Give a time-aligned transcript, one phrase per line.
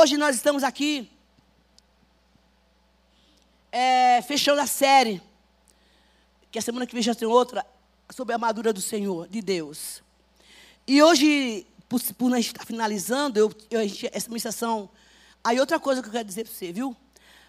[0.00, 1.10] Hoje nós estamos aqui
[3.72, 5.20] é, fechando a série,
[6.52, 7.66] que a semana que vem já tem outra,
[8.08, 10.00] sobre a armadura do Senhor, de Deus.
[10.86, 13.80] E hoje, por, por a gente estar finalizando, eu, eu,
[14.12, 14.88] essa ministração.
[15.42, 16.96] Aí outra coisa que eu quero dizer para você, viu?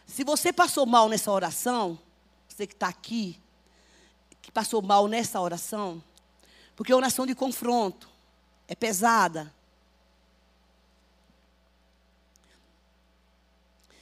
[0.07, 1.99] Se você passou mal nessa oração,
[2.47, 3.39] você que está aqui,
[4.41, 6.01] que passou mal nessa oração,
[6.75, 8.09] porque é oração de confronto,
[8.67, 9.53] é pesada.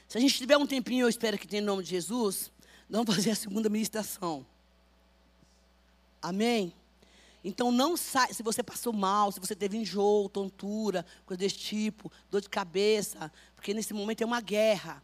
[0.07, 2.51] Se a gente tiver um tempinho, eu espero que tenha em nome de Jesus,
[2.89, 4.45] vamos fazer a segunda ministração.
[6.21, 6.73] Amém?
[7.43, 12.11] Então não sai, se você passou mal, se você teve enjoo, tontura, coisa desse tipo,
[12.31, 15.03] dor de cabeça, porque nesse momento é uma guerra.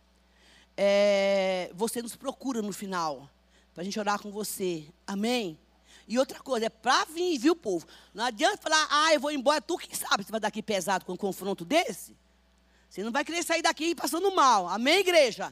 [0.75, 3.29] É, você nos procura no final,
[3.73, 4.85] para a gente orar com você.
[5.05, 5.59] Amém?
[6.07, 7.85] E outra coisa, é para vir, viu, povo?
[8.13, 11.13] Não adianta falar, ah, eu vou embora, tu que sabe se vai daqui pesado com
[11.13, 12.15] um confronto desse.
[12.93, 14.69] Você não vai querer sair daqui passando mal.
[14.69, 15.51] Amém, igreja?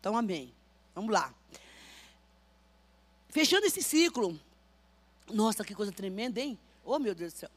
[0.00, 0.50] Então, amém.
[0.94, 1.30] Vamos lá.
[3.28, 4.40] Fechando esse ciclo,
[5.30, 6.58] nossa, que coisa tremenda, hein?
[6.86, 7.50] Oh, meu Deus do céu.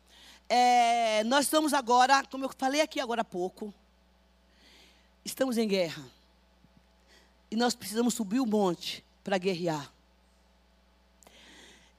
[0.49, 3.73] É, nós estamos agora, como eu falei aqui agora há pouco,
[5.23, 6.05] estamos em guerra.
[7.49, 9.89] E nós precisamos subir o monte para guerrear.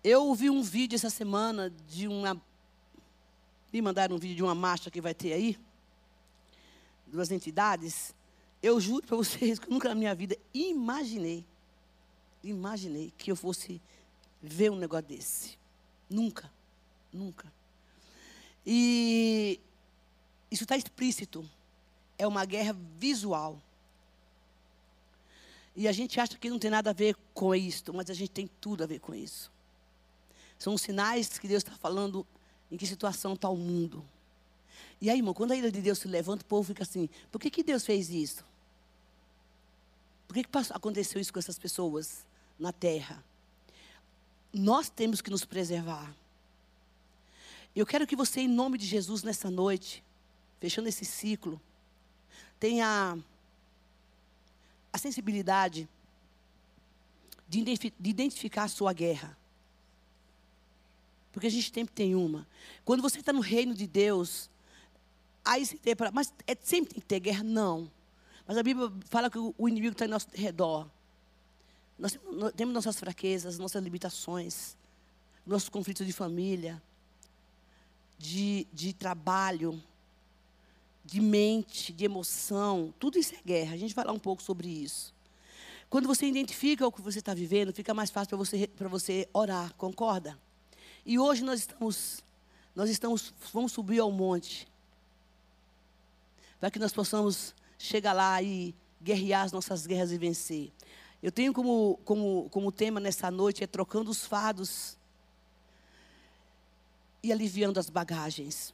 [0.05, 2.39] Eu ouvi um vídeo essa semana de uma.
[3.73, 5.59] Me mandaram um vídeo de uma marcha que vai ter aí,
[7.13, 8.15] duas entidades.
[8.63, 11.47] Eu juro para vocês que nunca na minha vida imaginei,
[12.43, 13.81] imaginei que eu fosse
[14.43, 15.59] ver um negócio desse.
[16.09, 16.51] Nunca,
[17.13, 17.53] nunca.
[18.67, 19.61] E
[20.51, 21.49] isso está explícito.
[22.19, 23.61] É uma guerra visual.
[25.75, 28.31] E a gente acha que não tem nada a ver com isso, mas a gente
[28.31, 29.51] tem tudo a ver com isso.
[30.59, 32.27] São sinais que Deus está falando
[32.71, 34.05] em que situação está o mundo.
[35.03, 37.39] E aí, irmão, quando a ira de Deus se levanta, o povo fica assim: por
[37.39, 38.43] que, que Deus fez isso?
[40.27, 42.25] Por que, que aconteceu isso com essas pessoas
[42.59, 43.23] na terra?
[44.53, 46.15] nós temos que nos preservar.
[47.75, 50.05] Eu quero que você, em nome de Jesus, nessa noite,
[50.61, 51.61] fechando esse ciclo,
[52.61, 53.19] tenha
[54.93, 55.89] a sensibilidade
[57.49, 57.65] de
[58.05, 59.37] identificar a sua guerra.
[61.33, 62.47] Porque a gente sempre tem uma.
[62.85, 64.51] Quando você está no reino de Deus,
[65.45, 66.11] aí se tem para.
[66.11, 67.43] Mas é, sempre tem que ter guerra?
[67.43, 67.91] Não.
[68.47, 70.89] Mas a Bíblia fala que o inimigo está ao nosso redor.
[71.99, 72.19] Nós
[72.57, 74.77] temos nossas fraquezas, nossas limitações,
[75.47, 76.83] nossos conflitos de família,
[78.19, 79.83] de, de trabalho,
[81.05, 82.93] de mente, de emoção.
[82.99, 83.75] Tudo isso é guerra.
[83.75, 85.15] A gente vai falar um pouco sobre isso.
[85.89, 89.75] Quando você identifica o que você está vivendo, fica mais fácil para você, você orar,
[89.75, 90.39] concorda?
[91.05, 92.25] E hoje nós estamos,
[92.75, 94.67] nós estamos, vamos subir ao monte.
[96.63, 100.71] Para que nós possamos chegar lá e guerrear as nossas guerras e vencer.
[101.21, 104.97] Eu tenho como, como, como tema nessa noite é trocando os fardos
[107.21, 108.73] e aliviando as bagagens.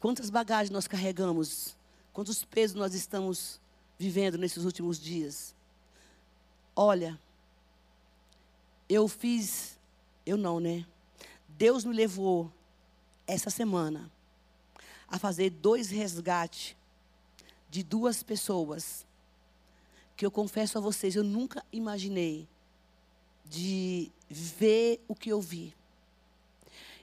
[0.00, 1.76] Quantas bagagens nós carregamos?
[2.12, 3.60] Quantos pesos nós estamos
[3.96, 5.54] vivendo nesses últimos dias?
[6.74, 7.16] Olha,
[8.88, 9.78] eu fiz,
[10.26, 10.84] eu não, né?
[11.50, 12.50] Deus me levou
[13.28, 14.10] essa semana
[15.08, 16.76] a fazer dois resgates
[17.70, 19.06] de duas pessoas
[20.16, 22.48] que eu confesso a vocês, eu nunca imaginei
[23.44, 25.74] de ver o que eu vi.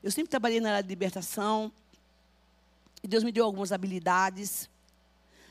[0.01, 1.71] Eu sempre trabalhei na área de libertação,
[3.03, 4.69] e Deus me deu algumas habilidades,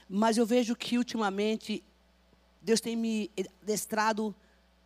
[0.09, 1.83] mas eu vejo que ultimamente
[2.61, 3.31] Deus tem me
[3.63, 4.35] destrado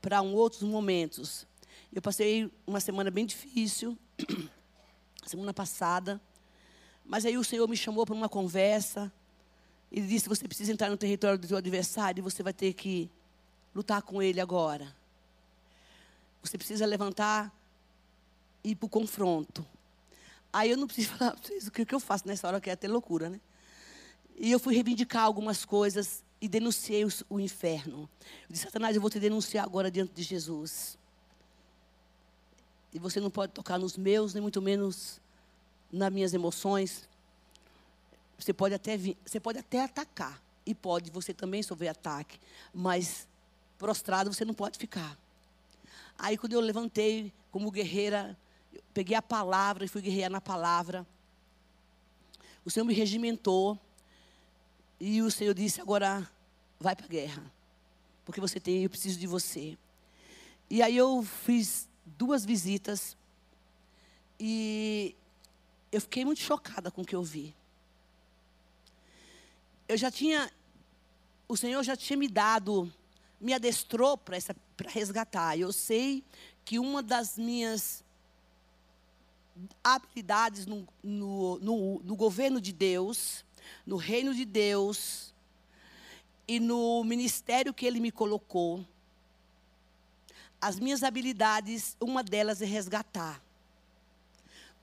[0.00, 1.46] para um outros momentos.
[1.92, 3.96] Eu passei uma semana bem difícil,
[5.26, 6.20] semana passada,
[7.08, 9.12] mas aí o Senhor me chamou para uma conversa,
[9.90, 13.10] ele disse: Você precisa entrar no território do seu adversário e você vai ter que
[13.74, 14.94] lutar com ele agora.
[16.42, 17.52] Você precisa levantar
[18.62, 19.64] e ir para o confronto.
[20.52, 22.72] Aí eu não preciso falar para vocês o que eu faço nessa hora, que é
[22.72, 23.40] até loucura, né?
[24.36, 28.08] E eu fui reivindicar algumas coisas e denunciei o, o inferno.
[28.48, 30.98] Eu disse: Satanás, eu vou te denunciar agora diante de Jesus.
[32.92, 35.20] E você não pode tocar nos meus, nem muito menos
[35.96, 37.08] nas minhas emoções,
[38.38, 42.38] você pode até vir, você pode até atacar e pode você também sofrer ataque,
[42.72, 43.26] mas
[43.78, 45.16] prostrado você não pode ficar.
[46.18, 48.36] Aí quando eu levantei como guerreira,
[48.92, 51.06] peguei a palavra e fui guerrear na palavra.
[52.64, 53.78] O Senhor me regimentou
[55.00, 56.28] e o Senhor disse agora
[56.78, 57.42] vai para a guerra,
[58.24, 59.78] porque você tem, eu preciso de você.
[60.68, 63.16] E aí eu fiz duas visitas
[64.38, 65.16] e
[65.90, 67.54] eu fiquei muito chocada com o que eu vi.
[69.88, 70.50] eu já tinha,
[71.48, 72.92] o Senhor já tinha me dado,
[73.40, 74.38] me adestrou para
[74.88, 75.56] resgatar.
[75.56, 76.24] Eu sei
[76.64, 78.04] que uma das minhas
[79.82, 83.44] habilidades no, no, no, no governo de Deus,
[83.86, 85.32] no reino de Deus
[86.48, 88.84] e no ministério que Ele me colocou,
[90.60, 93.40] as minhas habilidades, uma delas é resgatar.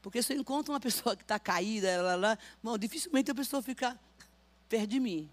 [0.04, 3.62] Porque se eu encontro uma pessoa que está caída, ela, ela, bom, dificilmente a pessoa
[3.62, 3.98] fica
[4.68, 5.30] perto de mim.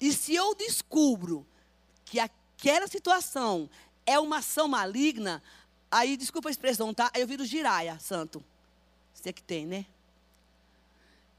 [0.00, 1.46] E se eu descubro
[2.04, 3.70] que aquela situação
[4.04, 5.40] é uma ação maligna,
[5.88, 7.08] aí, desculpa a expressão, tá?
[7.14, 8.44] Aí eu viro giraia, santo.
[9.14, 9.86] Você que tem, né?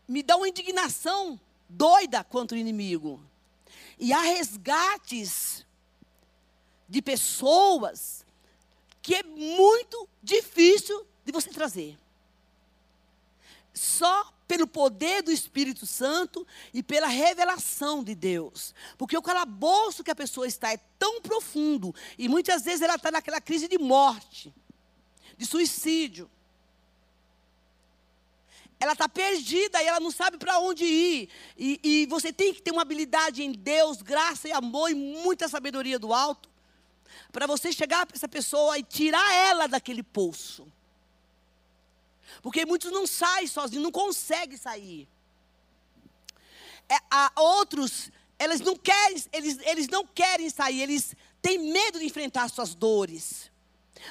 [0.08, 1.38] Me dá uma indignação
[1.68, 3.22] doida contra o inimigo.
[4.00, 5.66] E há resgates
[6.88, 8.26] de pessoas
[9.02, 11.98] que é muito difícil de você trazer.
[13.74, 18.74] Só pelo poder do Espírito Santo e pela revelação de Deus.
[18.98, 23.12] Porque o calabouço que a pessoa está é tão profundo e muitas vezes ela está
[23.12, 24.54] naquela crise de morte,
[25.38, 26.32] de suicídio.
[28.80, 31.30] Ela está perdida e ela não sabe para onde ir.
[31.58, 35.50] E, e você tem que ter uma habilidade em Deus, graça e amor e muita
[35.50, 36.50] sabedoria do alto
[37.34, 40.66] para você chegar para essa pessoa e tirar ela daquele poço.
[42.42, 45.08] Porque muitos não saem sozinhos, não conseguem sair.
[46.90, 46.98] É,
[47.36, 52.74] outros, eles não querem, eles, eles não querem sair, eles têm medo de enfrentar suas
[52.74, 53.52] dores.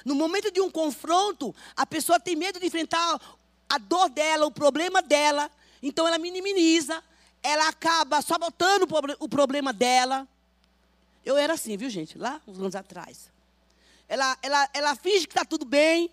[0.05, 3.21] No momento de um confronto, a pessoa tem medo de enfrentar
[3.69, 5.51] a dor dela, o problema dela.
[5.83, 7.03] Então ela minimiza,
[7.43, 8.87] ela acaba sabotando
[9.19, 10.27] o problema dela.
[11.25, 12.19] Eu era assim, viu, gente?
[12.19, 13.31] Lá, uns anos atrás.
[14.09, 16.11] Ela, ela, ela finge que está tudo bem.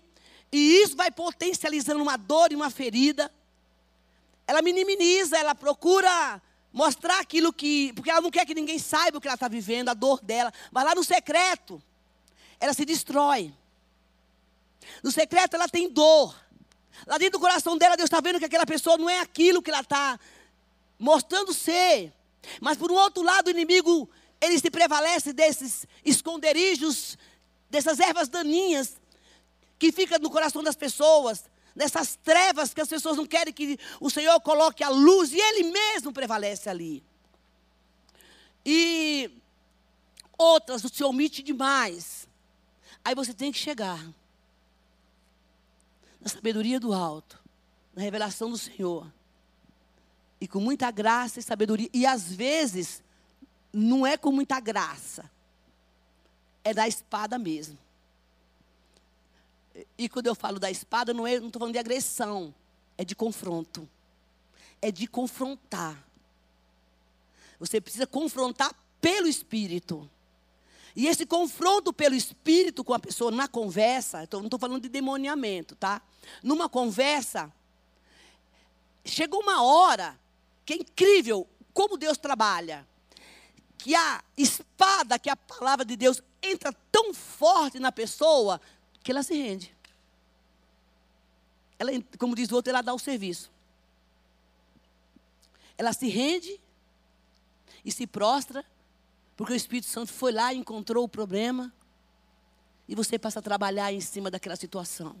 [0.54, 3.28] E isso vai potencializando uma dor e uma ferida.
[4.46, 6.40] Ela minimiza, ela procura
[6.72, 7.92] mostrar aquilo que.
[7.94, 10.52] Porque ela não quer que ninguém saiba o que ela está vivendo, a dor dela.
[10.70, 11.82] Mas lá no secreto,
[12.60, 13.52] ela se destrói.
[15.02, 16.32] No secreto, ela tem dor.
[17.04, 19.72] Lá dentro do coração dela, Deus está vendo que aquela pessoa não é aquilo que
[19.72, 20.20] ela está
[20.96, 22.12] mostrando ser.
[22.60, 24.08] Mas por um outro lado, o inimigo
[24.40, 27.18] ele se prevalece desses esconderijos,
[27.68, 29.02] dessas ervas daninhas
[29.78, 31.44] que ficam no coração das pessoas,
[31.74, 35.70] dessas trevas que as pessoas não querem que o Senhor coloque a luz e Ele
[35.70, 37.02] mesmo prevalece ali.
[38.64, 39.30] E
[40.38, 42.28] outras o Senhor omite demais.
[43.04, 44.02] Aí você tem que chegar
[46.20, 47.38] na sabedoria do alto,
[47.94, 49.12] na revelação do Senhor.
[50.40, 51.88] E com muita graça e sabedoria.
[51.92, 53.02] E às vezes,
[53.72, 55.30] não é com muita graça,
[56.62, 57.78] é da espada mesmo.
[59.98, 62.54] E quando eu falo da espada, não é, estou falando de agressão,
[62.96, 63.88] é de confronto.
[64.80, 66.02] É de confrontar.
[67.58, 70.08] Você precisa confrontar pelo Espírito.
[70.94, 75.74] E esse confronto pelo Espírito com a pessoa na conversa, não estou falando de demoniamento,
[75.74, 76.00] tá?
[76.42, 77.52] Numa conversa,
[79.04, 80.18] chegou uma hora
[80.64, 82.86] que é incrível como Deus trabalha
[83.76, 88.58] que a espada, que a palavra de Deus entra tão forte na pessoa
[89.04, 89.72] que ela se rende.
[91.78, 93.52] Ela, como diz o outro, ela dá o serviço.
[95.78, 96.60] Ela se rende
[97.84, 98.64] e se prostra,
[99.36, 101.72] porque o Espírito Santo foi lá e encontrou o problema,
[102.88, 105.14] e você passa a trabalhar em cima daquela situação.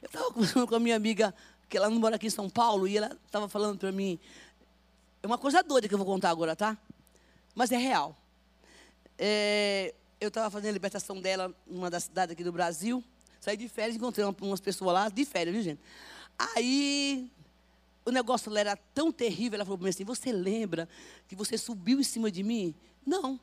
[0.00, 1.34] Eu estava conversando com a minha amiga,
[1.68, 4.20] que ela não mora aqui em São Paulo, e ela estava falando para mim.
[5.22, 6.78] É uma coisa doida que eu vou contar agora, tá?
[7.54, 8.16] mas é real.
[9.18, 13.02] É, eu estava fazendo a libertação dela numa das cidades aqui do Brasil.
[13.40, 15.80] Saí de férias, encontrei umas pessoas lá, de férias, viu, gente?
[16.38, 17.28] Aí,
[18.04, 20.88] o negócio lá era tão terrível, ela falou para mim assim, você lembra
[21.26, 22.72] que você subiu em cima de mim?
[23.04, 23.38] Não.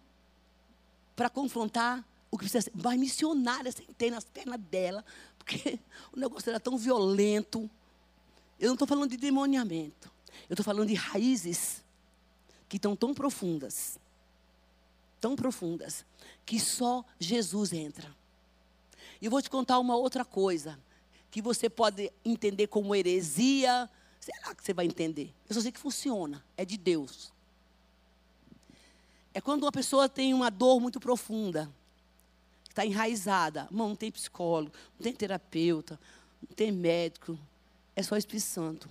[1.18, 2.72] Para confrontar o que precisa ser.
[2.74, 5.04] Mas missionária, sentei nas pernas dela,
[5.38, 5.78] porque
[6.16, 7.70] o negócio era tão violento.
[8.58, 10.10] Eu não estou falando de demoniamento.
[10.50, 11.84] Eu estou falando de raízes
[12.70, 14.00] que estão tão profundas,
[15.20, 16.06] tão profundas,
[16.46, 18.16] que só Jesus entra.
[19.22, 20.80] E eu vou te contar uma outra coisa,
[21.30, 23.90] que você pode entender como heresia.
[24.20, 25.34] Será que você vai entender?
[25.48, 27.32] Eu só sei que funciona, é de Deus.
[29.34, 31.70] É quando uma pessoa tem uma dor muito profunda,
[32.68, 33.68] está enraizada.
[33.70, 36.00] Não, não tem psicólogo, não tem terapeuta,
[36.42, 37.38] não tem médico,
[37.96, 38.90] é só Espírito Santo.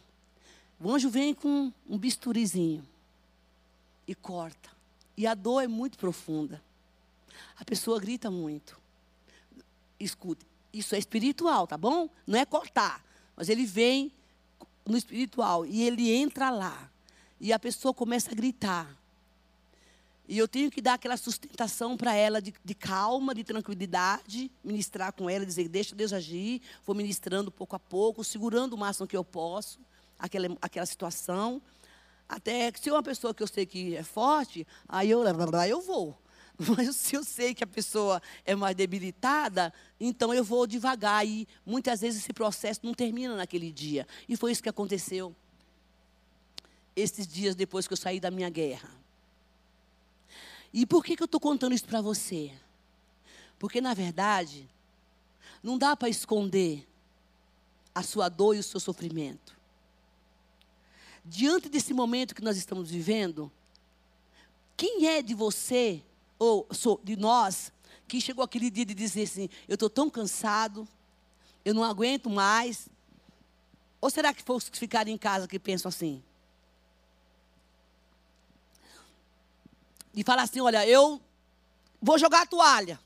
[0.80, 2.86] O anjo vem com um bisturizinho
[4.06, 4.77] e corta.
[5.18, 6.62] E a dor é muito profunda.
[7.58, 8.80] A pessoa grita muito.
[9.98, 12.08] Escute, isso é espiritual, tá bom?
[12.24, 14.12] Não é cortar, mas ele vem
[14.86, 16.88] no espiritual e ele entra lá
[17.40, 18.96] e a pessoa começa a gritar.
[20.28, 25.12] E eu tenho que dar aquela sustentação para ela de, de, calma, de tranquilidade, ministrar
[25.12, 29.16] com ela, dizer, deixa Deus agir, vou ministrando pouco a pouco, segurando o máximo que
[29.16, 29.80] eu posso,
[30.16, 31.60] aquela, aquela situação.
[32.28, 35.22] Até que se é uma pessoa que eu sei que é forte, aí eu,
[35.68, 36.16] eu vou.
[36.58, 41.24] Mas se eu sei que a pessoa é mais debilitada, então eu vou devagar.
[41.26, 44.06] E muitas vezes esse processo não termina naquele dia.
[44.28, 45.34] E foi isso que aconteceu
[46.96, 48.90] esses dias depois que eu saí da minha guerra.
[50.72, 52.52] E por que, que eu estou contando isso para você?
[53.58, 54.68] Porque, na verdade,
[55.62, 56.86] não dá para esconder
[57.94, 59.57] a sua dor e o seu sofrimento.
[61.28, 63.52] Diante desse momento que nós estamos vivendo,
[64.76, 66.02] quem é de você,
[66.38, 66.66] ou
[67.04, 67.72] de nós,
[68.06, 70.88] que chegou aquele dia de dizer assim: eu estou tão cansado,
[71.64, 72.88] eu não aguento mais?
[74.00, 76.22] Ou será que fosse que ficaram em casa que pensam assim?
[80.20, 81.20] e falar assim: olha, eu
[82.02, 82.98] vou jogar a toalha.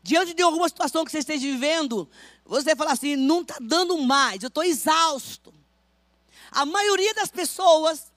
[0.00, 2.08] Diante de alguma situação que você esteja vivendo,
[2.44, 5.52] você fala assim: não está dando mais, eu estou exausto.
[6.50, 8.12] A maioria das pessoas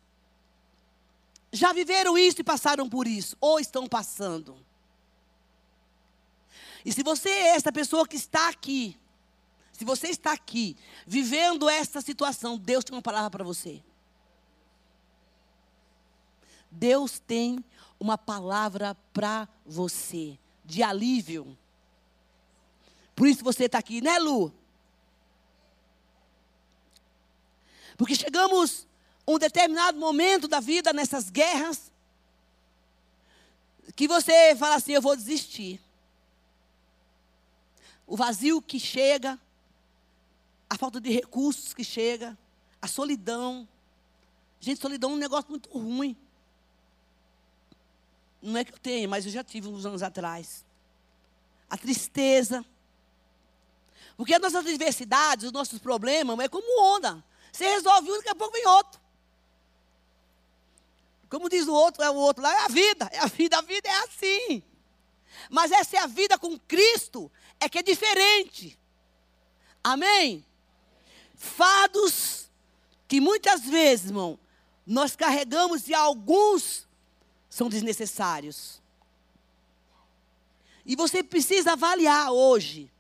[1.52, 4.58] já viveram isso e passaram por isso, ou estão passando.
[6.86, 8.98] E se você é essa pessoa que está aqui,
[9.74, 13.82] se você está aqui, vivendo essa situação, Deus tem uma palavra para você.
[16.72, 17.64] Deus tem
[18.00, 21.58] uma palavra para você, de alívio.
[23.16, 24.54] Por isso você está aqui, né, Lu?
[28.00, 28.88] Porque chegamos
[29.28, 31.92] a um determinado momento da vida nessas guerras,
[33.94, 35.82] que você fala assim: eu vou desistir.
[38.08, 39.38] O vazio que chega,
[40.70, 42.38] a falta de recursos que chega,
[42.82, 43.68] a solidão.
[44.62, 46.16] Gente, solidão é um negócio muito ruim.
[48.42, 50.64] Não é que eu tenha, mas eu já tive uns anos atrás.
[51.70, 52.66] A tristeza.
[54.16, 57.22] Porque as nossas adversidades, os nossos problemas, é como onda.
[57.52, 59.00] Você resolve um, daqui a pouco vem outro.
[61.30, 63.10] Como diz o outro, é o outro lá, é a vida.
[63.12, 64.64] É a vida, a vida é assim.
[65.50, 68.78] Mas essa é a vida com Cristo, é que é diferente.
[69.84, 70.46] Amém?
[71.36, 72.50] Fados
[73.08, 74.40] que muitas vezes, irmão,
[74.86, 76.88] nós carregamos e alguns
[77.50, 78.82] são desnecessários.
[80.86, 82.92] E você precisa avaliar hoje.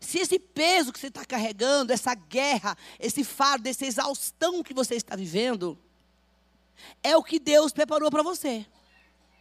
[0.00, 4.94] Se esse peso que você está carregando, essa guerra, esse fardo, essa exaustão que você
[4.94, 5.78] está vivendo,
[7.02, 8.66] é o que Deus preparou para você.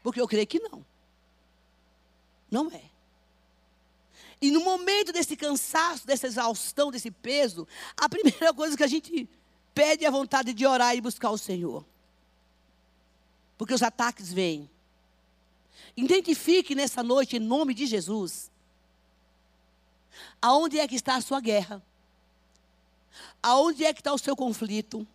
[0.03, 0.85] Porque eu creio que não.
[2.51, 2.83] Não é.
[4.41, 9.27] E no momento desse cansaço, dessa exaustão, desse peso, a primeira coisa que a gente
[9.73, 11.85] pede é a vontade de orar e buscar o Senhor
[13.59, 14.69] porque os ataques vêm.
[15.97, 18.49] Identifique nessa noite, em nome de Jesus,
[20.41, 21.81] aonde é que está a sua guerra,
[23.41, 25.07] aonde é que está o seu conflito,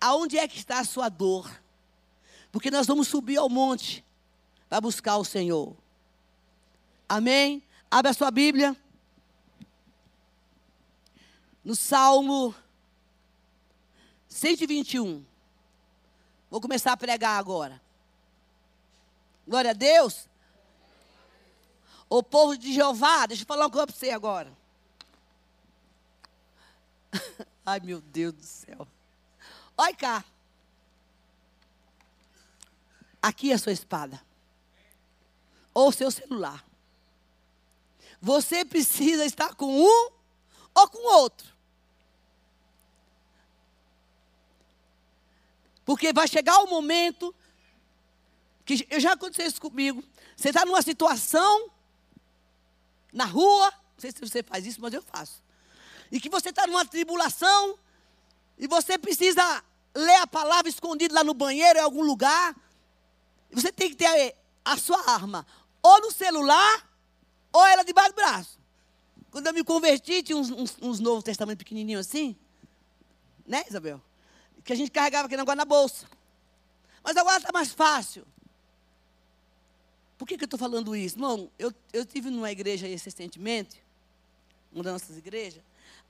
[0.00, 1.50] aonde é que está a sua dor,
[2.52, 4.04] porque nós vamos subir ao monte
[4.68, 5.76] para buscar o Senhor.
[7.08, 7.62] Amém?
[7.90, 8.76] Abre a sua Bíblia.
[11.64, 12.54] No Salmo
[14.28, 15.24] 121.
[16.48, 17.82] Vou começar a pregar agora.
[19.46, 20.29] Glória a Deus.
[22.10, 24.52] O povo de Jeová, deixa eu falar uma coisa para você agora.
[27.64, 28.88] Ai, meu Deus do céu.
[29.78, 30.24] Olha cá.
[33.22, 34.20] Aqui é a sua espada.
[35.72, 36.64] Ou seu celular.
[38.20, 40.10] Você precisa estar com um
[40.74, 41.54] ou com outro.
[45.84, 47.32] Porque vai chegar o momento
[48.64, 50.02] que já aconteceu isso comigo.
[50.36, 51.70] Você está numa situação
[53.12, 55.42] na rua, não sei se você faz isso, mas eu faço.
[56.10, 57.78] E que você está numa tribulação
[58.58, 59.64] e você precisa
[59.94, 62.54] ler a palavra escondida lá no banheiro, em algum lugar.
[63.52, 65.46] Você tem que ter a sua arma,
[65.82, 66.88] ou no celular,
[67.52, 68.60] ou ela debaixo do braço.
[69.30, 72.36] Quando eu me converti, tinha uns, uns, uns Novos Testamentos pequenininhos assim.
[73.46, 74.00] Né, Isabel?
[74.64, 76.06] que a gente carregava aquele negócio na bolsa.
[77.02, 78.26] Mas agora está mais fácil.
[80.20, 81.16] Por que, que eu estou falando isso?
[81.16, 83.82] Irmão, eu, eu tive numa igreja recentemente,
[84.70, 85.62] uma das nossas igrejas,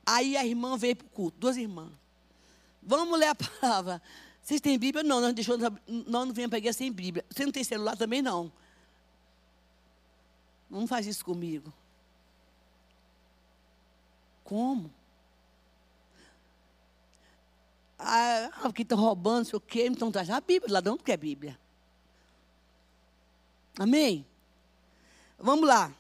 [0.05, 1.93] aí a irmã veio para o culto, duas irmãs.
[2.83, 4.03] Vamos ler a palavra.
[4.43, 5.05] Vocês têm Bíblia?
[5.05, 7.25] Não, nós deixou, não, não venha para a igreja sem Bíblia.
[7.31, 8.21] Você não tem celular também?
[8.21, 8.51] Não.
[10.69, 11.73] Não faz isso comigo.
[14.43, 14.93] Como?
[17.97, 20.73] Ah, porque estão roubando, não sei o quê, então traz a Bíblia.
[20.73, 21.57] Ladrão não quer Bíblia.
[23.81, 24.27] Amém?
[25.39, 25.91] Vamos lá.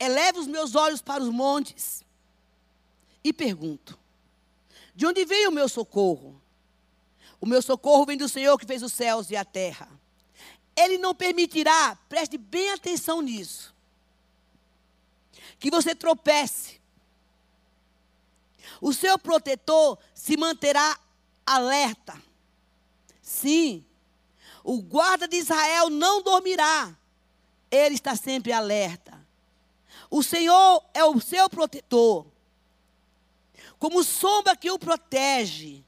[0.00, 2.02] Eleva os meus olhos para os montes
[3.22, 3.98] e pergunto:
[4.94, 6.40] De onde vem o meu socorro?
[7.38, 9.86] O meu socorro vem do Senhor que fez os céus e a terra.
[10.74, 13.74] Ele não permitirá, preste bem atenção nisso,
[15.58, 16.80] que você tropece.
[18.80, 20.98] O seu protetor se manterá
[21.44, 22.20] alerta.
[23.20, 23.84] Sim,
[24.64, 26.96] o guarda de Israel não dormirá,
[27.70, 29.22] ele está sempre alerta.
[30.10, 32.26] O Senhor é o seu protetor,
[33.78, 35.84] como sombra que o protege.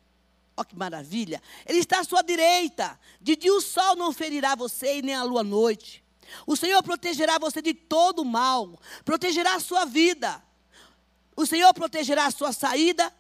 [0.57, 1.43] Olha que maravilha.
[1.67, 2.99] Ele está à sua direita.
[3.21, 6.03] De dia o sol não ferirá você e nem a lua à noite.
[6.47, 8.79] O Senhor protegerá você de todo mal.
[9.05, 10.43] Protegerá a sua vida.
[11.37, 13.13] O Senhor protegerá a sua saída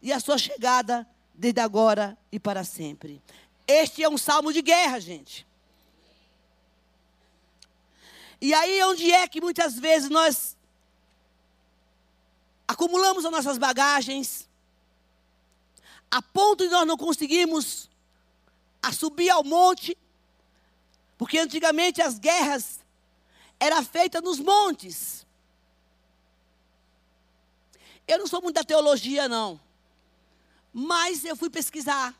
[0.00, 3.20] e a sua chegada desde agora e para sempre.
[3.66, 5.46] Este é um salmo de guerra, gente.
[8.40, 10.56] E aí onde é que muitas vezes nós
[12.68, 14.48] acumulamos as nossas bagagens,
[16.10, 17.88] a ponto de nós não conseguirmos
[18.82, 19.96] a subir ao monte,
[21.16, 22.80] porque antigamente as guerras
[23.58, 25.26] eram feitas nos montes.
[28.06, 29.58] Eu não sou muito da teologia, não.
[30.72, 32.14] Mas eu fui pesquisar.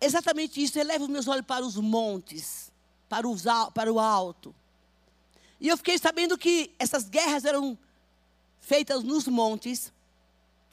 [0.00, 0.78] Exatamente isso.
[0.78, 2.72] Eleva os meus olhos para os montes,
[3.08, 4.54] para, os, para o alto.
[5.60, 7.76] E eu fiquei sabendo que essas guerras eram
[8.60, 9.92] feitas nos montes.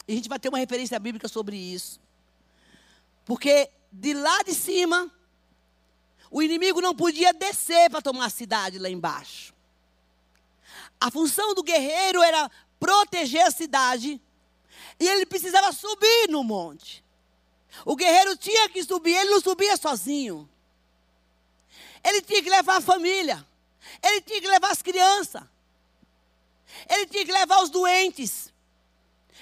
[0.07, 1.99] E a gente vai ter uma referência bíblica sobre isso.
[3.23, 5.09] Porque de lá de cima,
[6.29, 9.53] o inimigo não podia descer para tomar a cidade lá embaixo.
[10.99, 14.21] A função do guerreiro era proteger a cidade.
[14.99, 17.04] E ele precisava subir no monte.
[17.83, 20.49] O guerreiro tinha que subir, ele não subia sozinho.
[22.03, 23.45] Ele tinha que levar a família.
[24.01, 25.43] Ele tinha que levar as crianças.
[26.87, 28.53] Ele tinha que levar os doentes.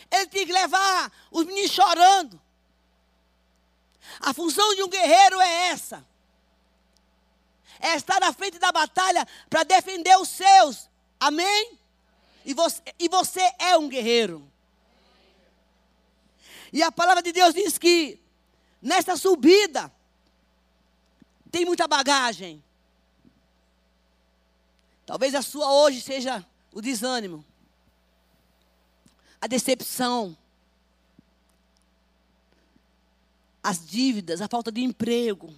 [0.10, 2.42] Ele tinha que levar os meninos chorando.
[4.20, 6.06] A função de um guerreiro é essa:
[7.80, 10.90] é estar na frente da batalha para defender os seus.
[11.20, 11.78] Amém?
[12.46, 14.50] E você, e você é um guerreiro.
[16.72, 18.23] E a palavra de Deus diz que
[18.84, 19.92] nesta subida
[21.50, 22.64] tem muita bagagem.
[25.06, 27.44] Talvez a sua hoje seja o desânimo
[29.44, 30.38] a decepção,
[33.62, 35.54] as dívidas, a falta de emprego,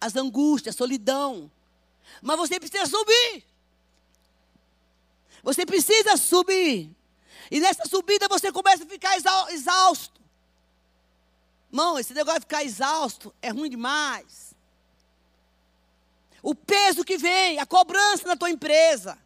[0.00, 1.50] as angústias, a solidão.
[2.22, 3.44] Mas você precisa subir.
[5.42, 6.90] Você precisa subir.
[7.50, 9.18] E nessa subida você começa a ficar
[9.50, 10.18] exausto.
[11.76, 14.54] Irmão, esse negócio de ficar exausto é ruim demais.
[16.42, 19.18] O peso que vem, a cobrança na tua empresa,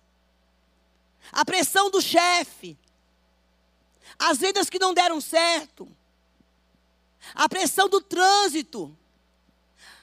[1.30, 2.76] a pressão do chefe,
[4.18, 5.88] as vendas que não deram certo,
[7.36, 8.98] a pressão do trânsito,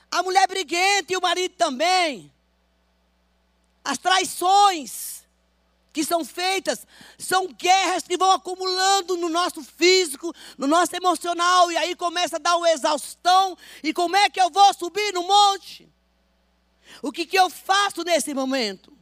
[0.10, 2.31] a mulher briguenta e o marido também,
[3.83, 5.16] as traições
[5.97, 6.86] que são feitas,
[7.17, 12.39] são guerras que vão acumulando no nosso físico, no nosso emocional, e aí começa a
[12.39, 15.91] dar uma exaustão, e como é que eu vou subir no monte?
[17.01, 18.95] O que, que eu faço nesse momento?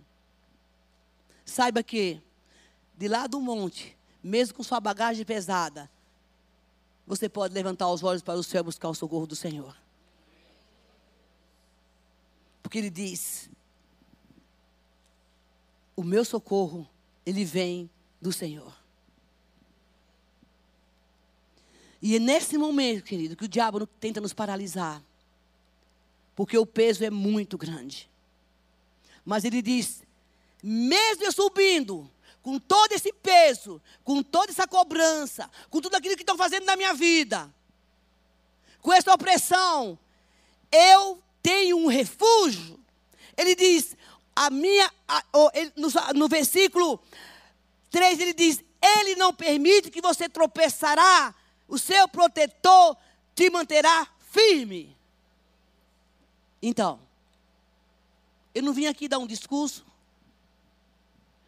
[1.44, 2.22] Saiba que,
[2.98, 5.92] de lá do monte, mesmo com sua bagagem pesada,
[7.06, 9.76] você pode levantar os olhos para o céu e buscar o socorro do Senhor.
[12.64, 13.50] Porque Ele diz:
[15.96, 16.88] O meu socorro,
[17.26, 17.90] ele vem
[18.22, 18.76] do Senhor.
[22.02, 25.02] E é nesse momento, querido, que o diabo tenta nos paralisar.
[26.36, 28.10] Porque o peso é muito grande.
[29.24, 30.04] Mas ele diz:
[30.62, 32.10] mesmo eu subindo,
[32.44, 36.76] com todo esse peso, com toda essa cobrança, com tudo aquilo que estão fazendo na
[36.76, 37.52] minha vida,
[38.82, 39.98] com essa opressão,
[40.72, 42.80] eu tenho um refúgio.
[43.36, 43.98] Ele diz,
[44.36, 47.00] a minha, a, oh, ele, no, no versículo
[47.90, 51.34] 3, ele diz: Ele não permite que você tropeçará,
[51.68, 52.98] o seu protetor
[53.34, 54.96] te manterá firme.
[56.62, 57.00] Então,
[58.54, 59.86] eu não vim aqui dar um discurso,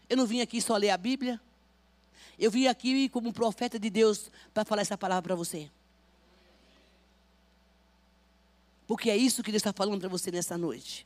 [0.09, 1.41] eu não vim aqui só ler a Bíblia.
[2.39, 5.71] Eu vim aqui como profeta de Deus para falar essa palavra para você.
[8.85, 11.05] Porque é isso que Deus está falando para você nessa noite.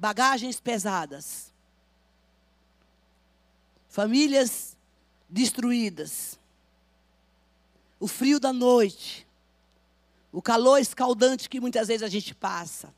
[0.00, 1.52] Bagagens pesadas.
[3.90, 4.74] Famílias
[5.28, 6.38] destruídas.
[8.00, 9.26] o frio da noite,
[10.32, 12.94] o calor escaldante que muitas vezes a gente passa,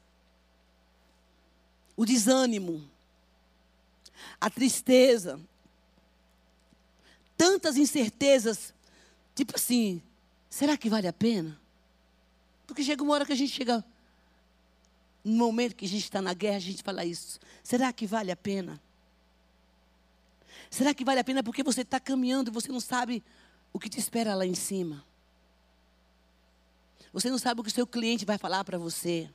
[1.96, 2.88] o desânimo,
[4.40, 5.40] a tristeza,
[7.36, 8.72] tantas incertezas,
[9.34, 10.00] tipo assim,
[10.48, 11.60] será que vale a pena?
[12.64, 13.84] Porque chega uma hora que a gente chega,
[15.24, 17.38] no momento que a gente está na guerra, a gente fala isso.
[17.62, 18.80] Será que vale a pena?
[20.70, 23.22] Será que vale a pena porque você está caminhando e você não sabe
[23.72, 25.04] o que te espera lá em cima?
[27.12, 29.28] Você não sabe o que o seu cliente vai falar para você.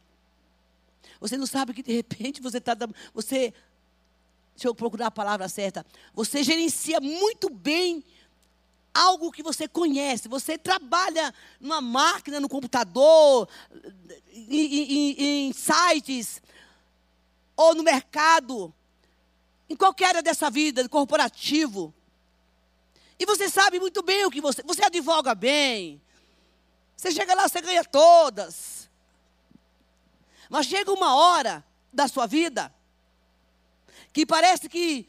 [1.19, 2.75] Você não sabe que de repente você está.
[3.13, 3.53] Você.
[4.55, 5.85] Deixa eu procurar a palavra certa.
[6.13, 8.03] Você gerencia muito bem
[8.97, 10.27] algo que você conhece.
[10.27, 13.47] Você trabalha numa máquina, no computador,
[14.33, 16.41] em, em, em sites,
[17.55, 18.73] ou no mercado,
[19.69, 21.93] em qualquer área dessa vida, corporativo.
[23.19, 24.63] E você sabe muito bem o que você.
[24.63, 26.01] Você advoga bem.
[26.95, 28.89] Você chega lá, você ganha todas.
[30.49, 32.73] Mas chega uma hora da sua vida
[34.13, 35.07] que parece que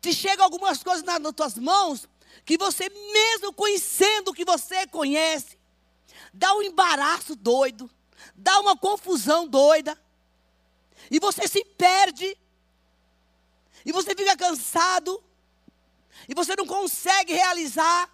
[0.00, 2.08] te chegam algumas coisas nas, nas tuas mãos
[2.44, 5.58] que você, mesmo conhecendo o que você conhece,
[6.32, 7.90] dá um embaraço doido,
[8.34, 10.00] dá uma confusão doida,
[11.10, 12.36] e você se perde,
[13.84, 15.22] e você fica cansado,
[16.28, 18.10] e você não consegue realizar,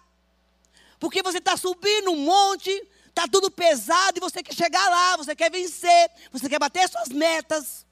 [0.99, 2.69] porque você está subindo um monte,
[3.07, 7.09] está tudo pesado, e você quer chegar lá, você quer vencer, você quer bater suas
[7.09, 7.85] metas.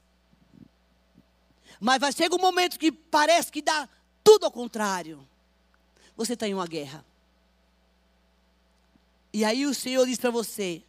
[1.80, 3.88] Mas vai chegar um momento que parece que dá
[4.22, 5.28] tudo ao contrário
[6.16, 7.04] você está em uma guerra.
[9.32, 10.82] E aí o Senhor diz para você: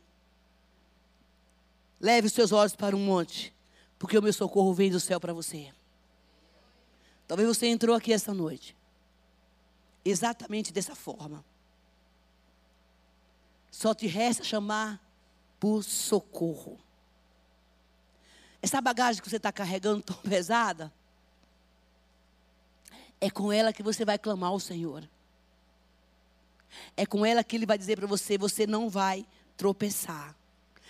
[1.99, 3.53] leve os seus olhos para um monte,
[3.97, 5.73] porque o meu socorro vem do céu para você.
[7.27, 8.77] Talvez você entrou aqui essa noite,
[10.03, 11.43] exatamente dessa forma.
[13.71, 15.01] Só te resta chamar
[15.59, 16.79] por socorro.
[18.61, 20.93] Essa bagagem que você está carregando tão pesada,
[23.19, 25.07] é com ela que você vai clamar ao Senhor.
[26.95, 29.25] É com ela que ele vai dizer para você: você não vai
[29.57, 30.35] tropeçar,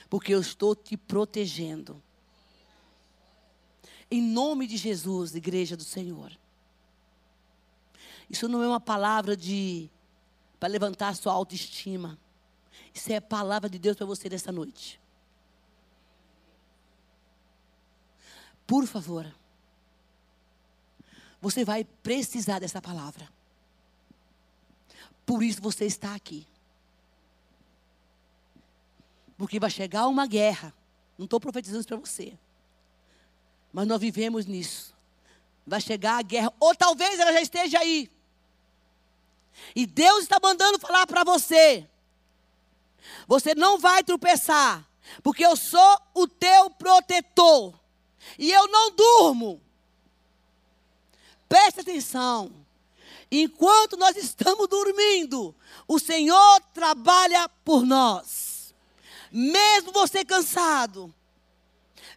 [0.10, 2.02] porque eu estou te protegendo.
[4.10, 6.32] Em nome de Jesus, igreja do Senhor.
[8.30, 9.90] Isso não é uma palavra de
[10.60, 12.18] para levantar a sua autoestima.
[12.94, 15.00] Isso é a palavra de Deus para você nessa noite.
[18.66, 19.32] Por favor.
[21.42, 23.30] Você vai precisar dessa palavra.
[25.26, 26.48] Por isso você está aqui.
[29.38, 30.74] Porque vai chegar uma guerra.
[31.18, 32.38] Não estou profetizando isso para você.
[33.74, 34.96] Mas nós vivemos nisso.
[35.66, 36.54] Vai chegar a guerra.
[36.60, 38.10] Ou talvez ela já esteja aí.
[39.76, 41.88] E Deus está mandando falar para você.
[43.28, 44.88] Você não vai tropeçar.
[45.22, 47.78] Porque eu sou o teu protetor.
[48.38, 49.62] E eu não durmo.
[51.48, 52.65] Preste atenção.
[53.32, 55.56] Enquanto nós estamos dormindo,
[55.88, 58.74] o Senhor trabalha por nós.
[59.32, 61.14] Mesmo você cansado,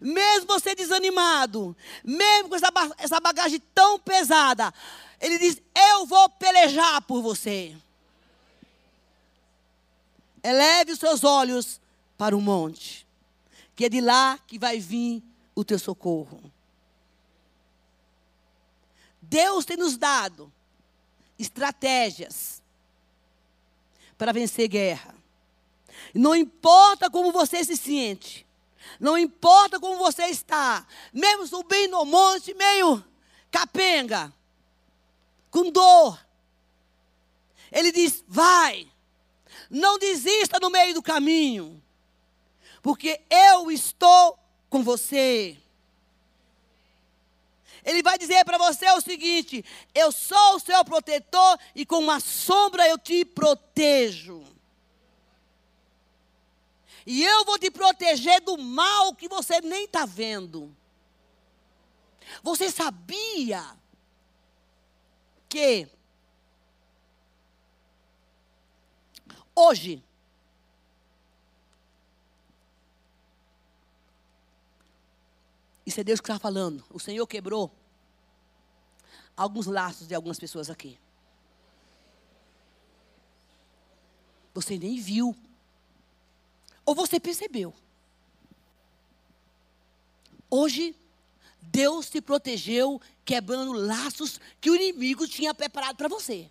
[0.00, 4.72] mesmo você desanimado, mesmo com essa, essa bagagem tão pesada,
[5.20, 7.76] Ele diz: Eu vou pelejar por você.
[10.42, 11.80] Eleve os seus olhos
[12.16, 13.06] para o monte,
[13.74, 15.22] que é de lá que vai vir
[15.54, 16.40] o teu socorro.
[19.20, 20.52] Deus tem nos dado
[21.38, 22.62] estratégias
[24.16, 25.14] para vencer guerra.
[26.14, 28.46] Não importa como você se sente,
[28.98, 33.04] não importa como você está, mesmo subindo o monte meio
[33.50, 34.32] capenga,
[35.50, 36.18] com dor.
[37.70, 38.90] Ele diz: vai,
[39.70, 41.82] não desista no meio do caminho,
[42.82, 45.56] porque eu estou com você.
[47.84, 49.64] Ele vai dizer para você o seguinte:
[49.94, 54.44] eu sou o seu protetor e com uma sombra eu te protejo.
[57.06, 60.76] E eu vou te proteger do mal que você nem está vendo.
[62.42, 63.64] Você sabia
[65.48, 65.88] que
[69.54, 70.04] hoje
[75.88, 76.84] Isso é Deus que está falando.
[76.90, 77.74] O Senhor quebrou
[79.34, 81.00] alguns laços de algumas pessoas aqui.
[84.52, 85.34] Você nem viu.
[86.84, 87.74] Ou você percebeu.
[90.50, 90.94] Hoje,
[91.62, 96.50] Deus te protegeu quebrando laços que o inimigo tinha preparado para você.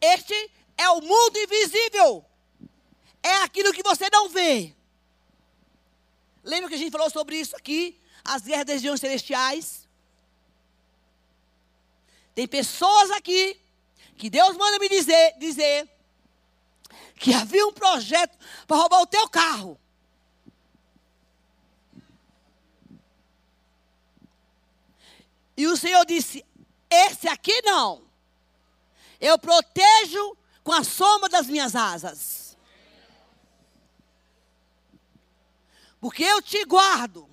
[0.00, 2.24] Este é o mundo invisível.
[3.22, 4.79] É aquilo que você não vê.
[6.42, 8.00] Lembra que a gente falou sobre isso aqui?
[8.24, 9.88] As guerras das regiões celestiais.
[12.34, 13.60] Tem pessoas aqui
[14.16, 15.88] que Deus manda me dizer, dizer
[17.16, 19.78] que havia um projeto para roubar o teu carro.
[25.56, 26.44] E o Senhor disse:
[26.88, 28.02] Esse aqui não.
[29.20, 32.49] Eu protejo com a soma das minhas asas.
[36.00, 37.28] Porque eu te guardo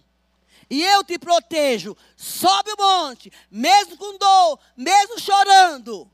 [0.70, 1.96] e eu te protejo.
[2.16, 6.10] Sobe o monte, mesmo com dor, mesmo chorando.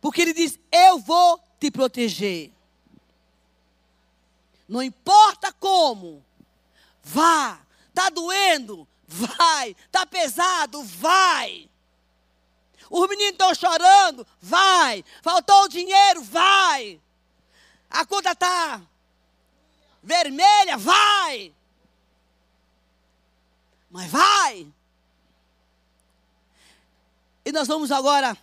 [0.00, 2.52] Porque ele diz: Eu vou te proteger.
[4.68, 6.24] Não importa como,
[7.02, 7.60] vá.
[7.88, 8.86] Está doendo?
[9.06, 9.76] Vai.
[9.86, 10.82] Está pesado?
[10.84, 11.68] Vai.
[12.88, 14.26] Os meninos estão chorando?
[14.40, 15.04] Vai.
[15.22, 16.22] Faltou o dinheiro?
[16.22, 17.00] Vai.
[17.90, 18.80] A conta está
[20.02, 20.76] vermelha?
[20.76, 21.54] Vai.
[23.90, 24.66] Mas vai.
[27.44, 28.36] E nós vamos agora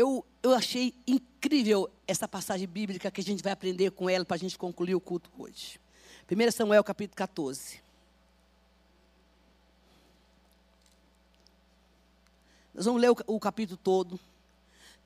[0.00, 4.36] Eu, eu achei incrível essa passagem bíblica que a gente vai aprender com ela para
[4.36, 5.78] a gente concluir o culto hoje.
[6.30, 7.82] 1 Samuel capítulo 14.
[12.72, 14.18] Nós vamos ler o, o capítulo todo.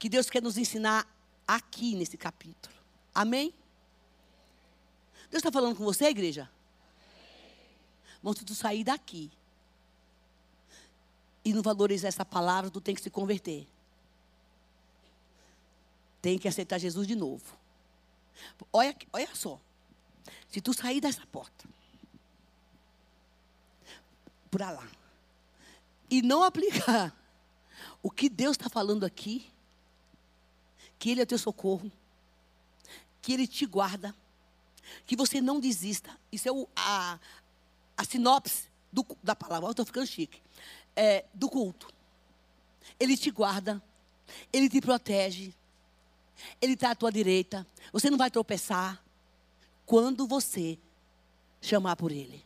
[0.04, 1.10] Que Deus quer nos ensinar
[1.48, 2.74] aqui nesse capítulo.
[3.14, 3.54] Amém?
[5.30, 6.46] Deus está falando com você, igreja?
[8.18, 9.32] Irmão, se sair daqui
[11.42, 13.66] e não valorizar essa palavra, tu tem que se converter
[16.20, 17.56] tem que aceitar Jesus de novo.
[18.70, 19.58] Olha, olha só.
[20.50, 21.66] Se tu sair dessa porta,
[24.50, 24.86] por lá,
[26.10, 27.18] e não aplicar
[28.02, 29.53] o que Deus está falando aqui,
[31.04, 31.92] que Ele é teu socorro,
[33.20, 34.14] que Ele te guarda,
[35.04, 36.18] que você não desista.
[36.32, 37.20] Isso é o, a,
[37.94, 39.68] a sinopse do, da palavra.
[39.68, 40.40] Estou ficando chique.
[40.96, 41.92] É, do culto.
[42.98, 43.82] Ele te guarda,
[44.50, 45.52] Ele te protege,
[46.58, 47.66] ele está à tua direita.
[47.92, 49.04] Você não vai tropeçar
[49.84, 50.78] quando você
[51.60, 52.42] chamar por Ele.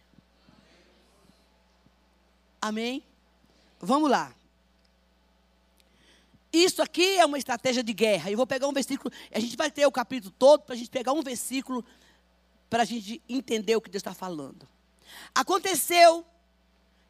[2.60, 3.04] Amém?
[3.78, 4.34] Vamos lá.
[6.52, 8.30] Isso aqui é uma estratégia de guerra.
[8.30, 9.12] Eu vou pegar um versículo.
[9.32, 11.84] A gente vai ter o capítulo todo para a gente pegar um versículo
[12.70, 14.68] para a gente entender o que Deus está falando.
[15.34, 16.24] Aconteceu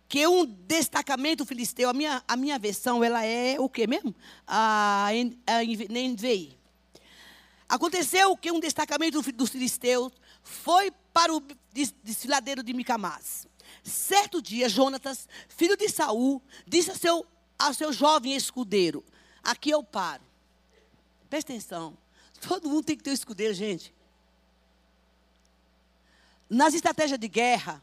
[0.08, 4.14] que um destacamento filisteu, a minha, a minha versão, ela é o quê mesmo?
[4.46, 5.08] A,
[5.46, 6.56] a, a NVI.
[7.68, 11.42] Aconteceu que um destacamento dos filisteus foi para o
[12.02, 13.46] desfiladeiro de Micamás.
[13.82, 17.26] Certo dia, Jonatas, filho de Saul, disse ao seu,
[17.58, 19.04] ao seu jovem escudeiro:
[19.42, 20.22] Aqui eu paro.
[21.28, 21.96] Presta atenção.
[22.40, 23.94] Todo mundo tem que ter um escudeiro, gente.
[26.48, 27.82] Nas estratégias de guerra,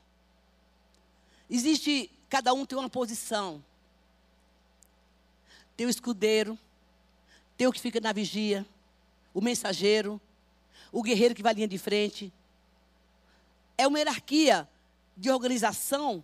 [1.50, 3.63] existe, cada um tem uma posição.
[5.78, 6.58] Tem o escudeiro,
[7.58, 8.65] tem o que fica na vigia,
[9.34, 10.20] o mensageiro,
[10.91, 12.34] o guerreiro que vai linha de frente.
[13.78, 14.68] É uma hierarquia
[15.15, 16.24] de organização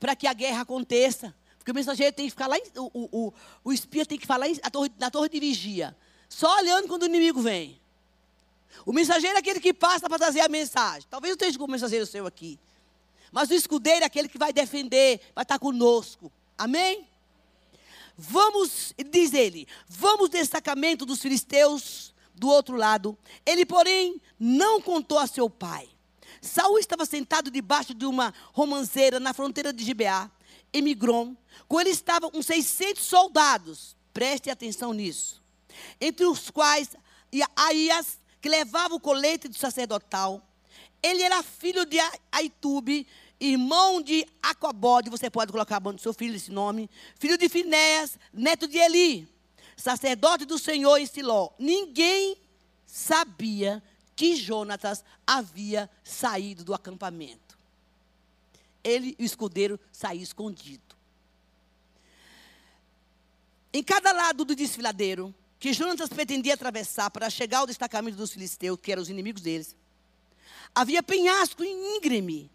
[0.00, 1.34] para que a guerra aconteça.
[1.66, 4.70] Porque o mensageiro tem que ficar lá, o, o, o espia tem que falar na
[4.70, 5.96] torre, na torre de vigia,
[6.28, 7.80] só olhando quando o inimigo vem.
[8.84, 11.08] O mensageiro é aquele que passa para trazer a mensagem.
[11.10, 12.56] Talvez eu esteja como mensageiro seu aqui.
[13.32, 16.30] Mas o escudeiro é aquele que vai defender, vai estar conosco.
[16.56, 17.04] Amém?
[18.16, 23.18] Vamos, diz ele, vamos destacamento dos filisteus do outro lado.
[23.44, 25.88] Ele, porém, não contou a seu pai.
[26.40, 30.30] Saul estava sentado debaixo de uma romanceira na fronteira de Gibeá,
[30.72, 31.36] em Migron.
[31.68, 33.96] Com ele estavam uns 600 soldados.
[34.12, 35.42] Preste atenção nisso.
[36.00, 36.90] Entre os quais
[37.54, 40.42] Aías, que levava o colete do sacerdotal.
[41.02, 41.98] Ele era filho de
[42.32, 43.06] Aitube,
[43.38, 47.48] irmão de Acobode, você pode colocar a mão do seu filho esse nome, filho de
[47.48, 49.28] Finéas, neto de Eli,
[49.76, 51.50] sacerdote do Senhor em Siló.
[51.58, 52.36] Ninguém
[52.86, 53.82] sabia
[54.14, 57.45] que Jonatas havia saído do acampamento.
[58.86, 60.94] Ele e o escudeiro saíram escondido.
[63.72, 68.78] Em cada lado do desfiladeiro, que Jonatas pretendia atravessar para chegar ao destacamento dos filisteus,
[68.80, 69.74] que eram os inimigos deles,
[70.74, 72.50] havia penhasco íngreme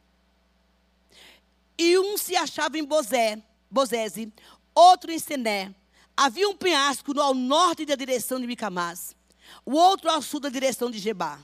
[1.78, 4.32] e um se achava em Bozé, Bozese,
[4.74, 5.74] outro em Sené.
[6.15, 9.15] Havia um penhasco ao norte da direção de Micamás,
[9.65, 11.39] o outro ao sul da direção de Gebá.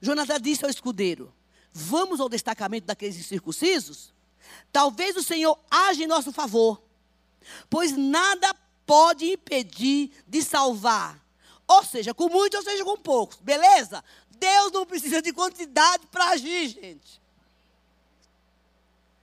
[0.00, 1.32] Jonathan disse ao escudeiro:
[1.72, 4.12] Vamos ao destacamento daqueles circuncisos?
[4.72, 6.82] talvez o Senhor age em nosso favor,
[7.68, 8.54] pois nada
[8.86, 11.20] pode impedir de salvar.
[11.66, 14.02] Ou seja, com muitos ou seja com poucos, beleza?
[14.30, 17.20] Deus não precisa de quantidade para agir, gente.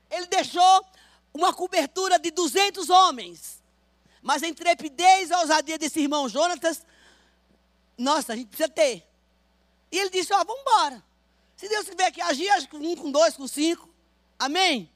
[0.10, 0.86] Ele deixou
[1.34, 3.64] uma cobertura de 200 homens.
[4.22, 6.86] Mas a intrepidez e a ousadia desse irmão Jonatas,
[7.98, 9.08] nossa, a gente precisa ter.
[9.92, 11.04] E ele disse: Ó, oh, vamos embora.
[11.56, 13.89] Se Deus tiver que agir, age com um, com dois, com cinco.
[14.38, 14.89] Amém?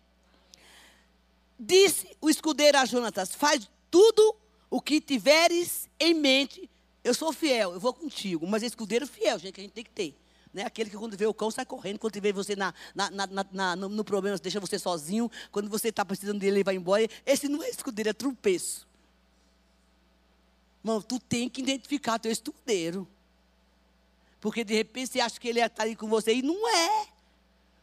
[1.58, 4.36] Disse o escudeiro a Jonatas: Faz tudo
[4.70, 6.70] o que tiveres em mente.
[7.04, 8.46] Eu sou fiel, eu vou contigo.
[8.46, 10.16] Mas escudeiro fiel, gente, que a gente tem que ter.
[10.54, 10.64] Né?
[10.64, 13.76] Aquele que quando vê o cão sai correndo, quando vê você na, na, na, na
[13.76, 15.30] no, no, problema, deixa você sozinho.
[15.52, 17.08] Quando você está precisando dele, ele vai embora.
[17.26, 18.88] Esse não é escudeiro, é tropeço.
[20.84, 23.08] Mano, tu tem que identificar teu escudeiro.
[24.40, 27.08] Porque de repente você acha que ele está ali com você e não é.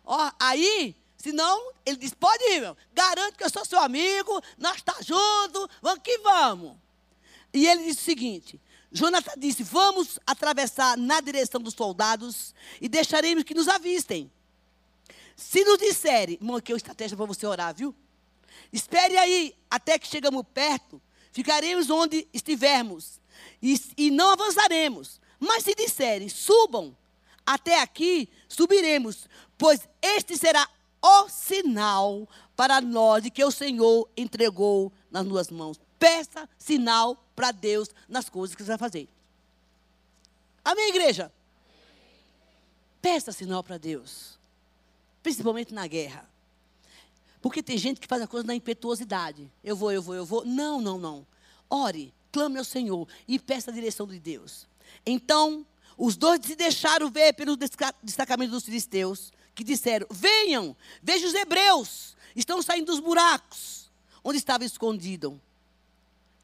[0.05, 2.77] Ó, aí, senão, ele diz: pode ir, meu.
[2.95, 6.77] Garanto que eu sou seu amigo, nós estamos tá juntos, vamos que vamos.
[7.53, 13.45] E ele disse o seguinte: Jonathan disse: Vamos atravessar na direção dos soldados e deixaremos
[13.45, 14.31] que nos avistem.
[15.35, 17.95] Se nos disserem, irmão, aqui é uma estratégia para você orar, viu?
[18.73, 23.21] Espere aí até que chegamos perto, ficaremos onde estivermos
[23.63, 25.21] e, e não avançaremos.
[25.39, 26.97] Mas se disserem, subam
[27.45, 30.69] até aqui, subiremos, pois este será
[31.03, 35.81] o sinal para nós de que o Senhor entregou nas nossas mãos.
[35.99, 39.09] Peça sinal para Deus nas coisas que você vai fazer.
[40.65, 41.31] Amém, igreja?
[43.01, 44.37] Peça sinal para Deus.
[45.23, 46.29] Principalmente na guerra.
[47.41, 49.49] Porque tem gente que faz a coisa na impetuosidade.
[49.63, 50.45] Eu vou, eu vou, eu vou.
[50.45, 51.27] Não, não, não.
[51.71, 54.67] Ore, clame ao Senhor e peça a direção de Deus.
[55.05, 57.57] Então, os dois se deixaram ver pelo
[58.03, 63.87] destacamento dos filisteus, que disseram: Venham, vejam os hebreus, estão saindo dos buracos
[64.27, 65.35] onde estavam escondidos.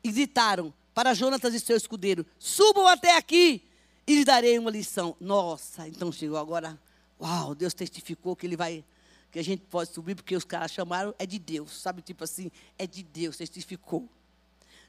[0.05, 3.62] E gritaram: para Jonatas e seu escudeiro: subam até aqui
[4.07, 5.16] e lhe darei uma lição.
[5.20, 6.81] Nossa, então chegou agora.
[7.20, 8.85] Uau, Deus testificou que ele vai,
[9.31, 12.02] que a gente pode subir, porque os caras chamaram, é de Deus, sabe?
[12.02, 14.09] Tipo assim, é de Deus, testificou.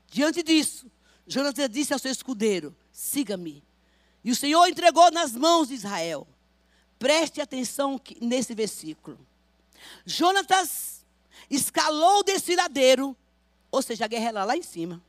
[0.09, 0.87] Diante disso,
[1.27, 3.61] Jonatas disse ao seu escudeiro: siga-me.
[4.23, 6.25] E o Senhor entregou nas mãos de Israel.
[6.97, 9.19] Preste atenção nesse versículo.
[10.05, 11.05] Jonatas
[11.49, 13.17] escalou o desfiladeiro,
[13.69, 15.03] ou seja, a guerra era lá em cima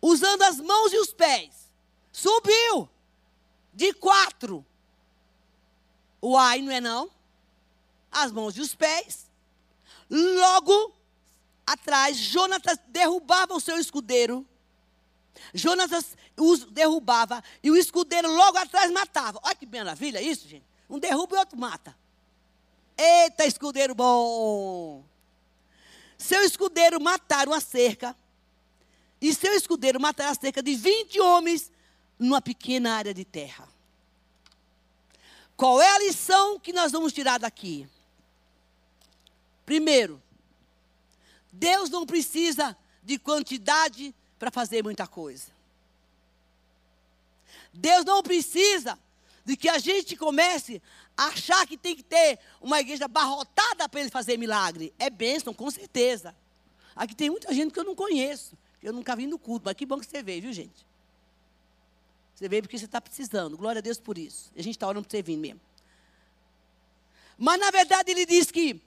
[0.00, 1.70] usando as mãos e os pés.
[2.12, 2.88] Subiu
[3.72, 4.64] de quatro.
[6.20, 7.10] O ai não é não?
[8.10, 9.28] As mãos e os pés.
[10.10, 10.94] Logo
[11.66, 14.46] atrás, Jonatas derrubava o seu escudeiro.
[15.54, 19.40] Jonatas os derrubava e o escudeiro logo atrás matava.
[19.42, 20.64] Olha que maravilha isso, gente.
[20.88, 21.96] Um derruba e outro mata.
[22.96, 25.04] Eita, escudeiro bom!
[26.16, 28.16] Seu escudeiro mataram a cerca
[29.20, 31.70] e seu escudeiro matará cerca de 20 homens
[32.18, 33.68] numa pequena área de terra.
[35.56, 37.88] Qual é a lição que nós vamos tirar daqui?
[39.66, 40.22] Primeiro,
[41.52, 45.50] Deus não precisa de quantidade para fazer muita coisa.
[47.72, 48.98] Deus não precisa
[49.44, 50.82] de que a gente comece
[51.16, 54.92] a achar que tem que ter uma igreja barrotada para ele fazer milagre.
[54.98, 56.34] É bênção, com certeza.
[56.94, 58.56] Aqui tem muita gente que eu não conheço.
[58.82, 60.86] Eu nunca vim no culto, mas que bom que você veio, viu, gente?
[62.34, 63.56] Você veio porque você está precisando.
[63.56, 64.52] Glória a Deus por isso.
[64.56, 65.60] A gente está orando para você vir mesmo.
[67.36, 68.80] Mas na verdade ele diz que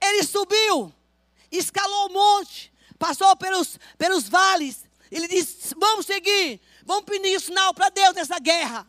[0.00, 0.92] ele subiu,
[1.50, 4.84] escalou o monte, passou pelos, pelos vales.
[5.10, 8.86] Ele disse: Vamos seguir, vamos pedir sinal para Deus nessa guerra.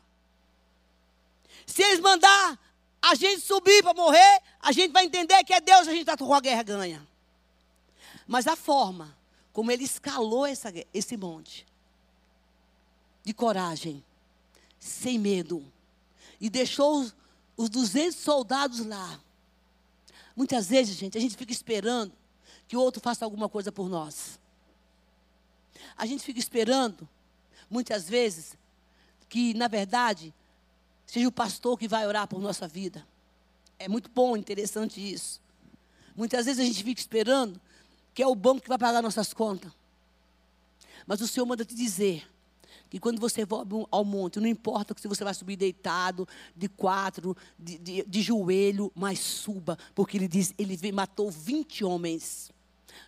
[1.65, 2.59] Se eles mandar
[3.01, 6.17] a gente subir para morrer, a gente vai entender que é Deus, a gente está
[6.17, 7.07] com a guerra ganha.
[8.27, 9.17] Mas a forma
[9.59, 11.65] como ele escalou essa, esse monte.
[13.23, 14.03] De coragem,
[14.79, 15.65] sem medo.
[16.39, 17.15] E deixou os,
[17.57, 19.19] os 200 soldados lá.
[20.35, 22.13] Muitas vezes, gente, a gente fica esperando
[22.69, 24.39] que o outro faça alguma coisa por nós.
[25.97, 27.09] A gente fica esperando,
[27.67, 28.55] muitas vezes,
[29.27, 30.31] que, na verdade,
[31.03, 33.05] seja o pastor que vai orar por nossa vida.
[33.79, 35.41] É muito bom, interessante isso.
[36.15, 37.59] Muitas vezes a gente fica esperando
[38.13, 39.71] que é o banco que vai pagar nossas contas.
[41.07, 42.29] Mas o Senhor manda te dizer
[42.87, 47.35] que quando você volta ao monte, não importa se você vai subir deitado, de quatro,
[47.57, 52.51] de, de, de joelho, mas suba, porque ele diz, ele matou 20 homens.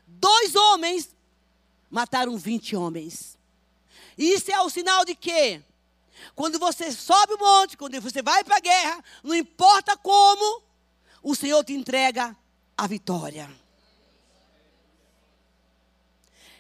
[0.08, 1.16] Dois homens
[1.89, 3.38] mataram 20 homens.
[4.18, 5.62] Isso é o sinal de quê?
[6.36, 10.64] Quando você sobe o monte, quando você vai para a guerra, não importa como,
[11.24, 12.36] o Senhor te entrega
[12.78, 13.50] a vitória.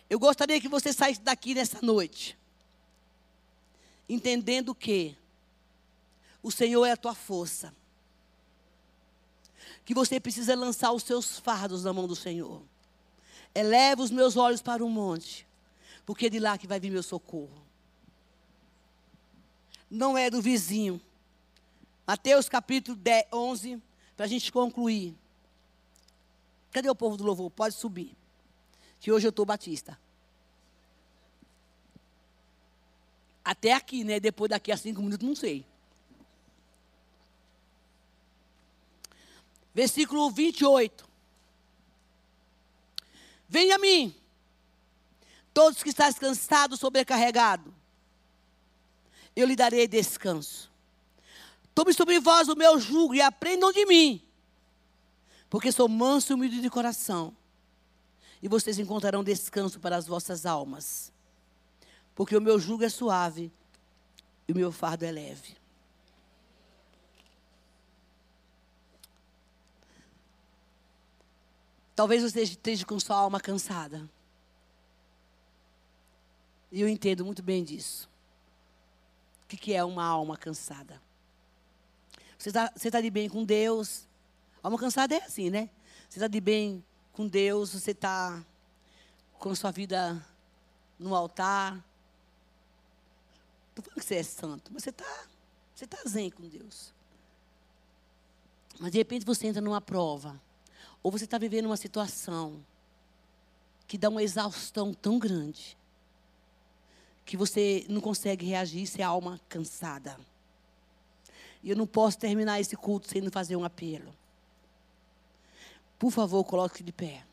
[0.09, 2.37] Eu gostaria que você saísse daqui nessa noite,
[4.09, 5.15] entendendo que
[6.43, 7.73] o Senhor é a tua força.
[9.85, 12.61] Que você precisa lançar os seus fardos na mão do Senhor.
[13.53, 15.47] Eleva os meus olhos para o monte,
[16.05, 17.61] porque é de lá que vai vir meu socorro.
[19.89, 21.01] Não é do vizinho.
[22.07, 23.81] Mateus capítulo 10, 11,
[24.15, 25.15] para a gente concluir.
[26.71, 27.51] Cadê o povo do louvor?
[27.51, 28.15] Pode subir.
[28.99, 29.99] Que hoje eu estou batista.
[33.43, 34.19] Até aqui, né?
[34.19, 35.65] Depois daqui a cinco minutos, não sei.
[39.73, 41.10] Versículo 28.
[43.51, 44.15] Venha a mim,
[45.53, 47.73] todos que estáis cansados, sobrecarregados,
[49.35, 50.71] eu lhe darei descanso.
[51.75, 54.21] Tome sobre vós o meu jugo e aprendam de mim,
[55.49, 57.35] porque sou manso e humilde de coração,
[58.41, 61.11] e vocês encontrarão descanso para as vossas almas,
[62.15, 63.51] porque o meu jugo é suave
[64.47, 65.57] e o meu fardo é leve.
[71.95, 74.09] Talvez você esteja com sua alma cansada.
[76.71, 78.09] E eu entendo muito bem disso.
[79.43, 81.01] O que é uma alma cansada?
[82.37, 84.07] Você está tá de bem com Deus.
[84.63, 85.69] Alma cansada é assim, né?
[86.09, 88.43] Você está de bem com Deus, você está
[89.37, 90.25] com a sua vida
[90.97, 91.83] no altar.
[93.69, 95.27] Estou falando que você é santo, mas você está
[95.75, 96.93] você tá zen com Deus.
[98.79, 100.39] Mas de repente você entra numa prova.
[101.03, 102.63] Ou você está vivendo uma situação
[103.87, 105.77] que dá uma exaustão tão grande
[107.25, 110.17] que você não consegue reagir, isso é alma cansada.
[111.63, 114.13] E eu não posso terminar esse culto sem fazer um apelo.
[115.97, 117.23] Por favor, coloque-se de pé.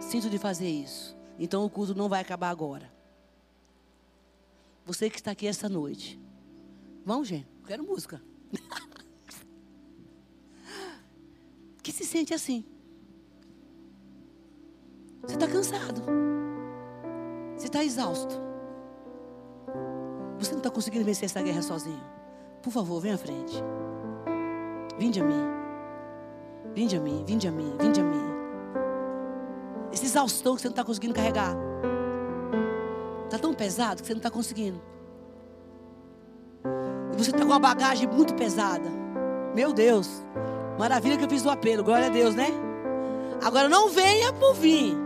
[0.00, 1.16] Sinto de fazer isso.
[1.38, 2.90] Então o culto não vai acabar agora.
[4.86, 6.18] Você que está aqui essa noite.
[7.04, 7.46] Vamos, gente.
[7.66, 8.22] Quero música.
[11.88, 12.62] que se sente assim.
[15.22, 16.02] Você está cansado.
[17.56, 18.38] Você está exausto.
[20.38, 22.02] Você não está conseguindo vencer essa guerra sozinho.
[22.62, 23.62] Por favor, venha à frente.
[24.98, 25.42] Vinde a mim.
[26.74, 28.24] Vinde a mim, vinde a mim, vinde a mim.
[29.90, 31.56] Esse exaustão que você não está conseguindo carregar.
[33.24, 34.80] Está tão pesado que você não está conseguindo.
[37.14, 38.90] E você está com uma bagagem muito pesada.
[39.54, 40.22] Meu Deus.
[40.78, 42.46] Maravilha que eu fiz o apelo, glória a Deus, né?
[43.44, 44.96] Agora não venha por vir.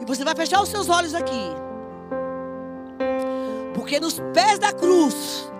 [0.00, 1.50] E você vai fechar os seus olhos aqui.
[3.74, 5.50] Porque nos pés da cruz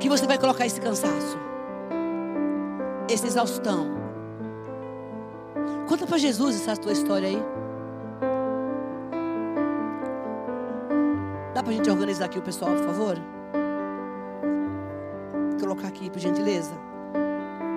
[0.00, 1.38] que você vai colocar esse cansaço.
[3.08, 3.86] Essa exaustão.
[5.88, 7.42] Conta para Jesus essa tua história aí.
[11.54, 13.35] Dá para a gente organizar aqui o pessoal, por favor?
[16.16, 16.72] Por gentileza?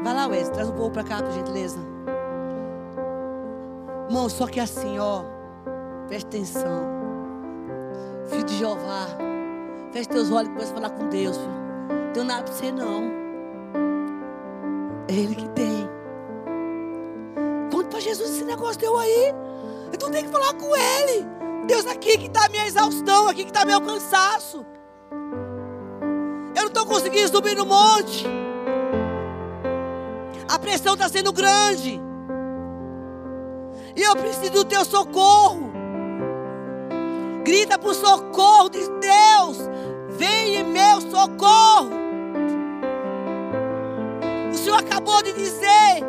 [0.01, 1.77] Vai lá, Wes, traz o povo para cá, por gentileza.
[4.07, 5.23] Irmão, só que assim, ó.
[6.07, 6.87] Preste atenção.
[8.29, 9.07] Filho de Jeová.
[9.91, 11.37] Feche teus olhos e começa a falar com Deus.
[11.37, 13.11] Não tenho nada para você, não.
[15.09, 15.89] É Ele que tem.
[17.73, 19.33] Conta para Jesus esse negócio teu aí.
[19.93, 21.25] Então tem que falar com Ele.
[21.67, 24.65] Deus, aqui que está a minha exaustão, aqui que está meu cansaço
[26.89, 28.25] conseguindo subir no monte.
[30.49, 32.01] A pressão está sendo grande.
[33.95, 35.71] E eu preciso do teu socorro.
[37.43, 39.57] Grita por socorro de Deus.
[40.09, 41.91] Vem em meu socorro.
[44.51, 46.03] O Senhor acabou de dizer